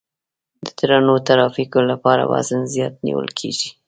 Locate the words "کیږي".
3.39-3.69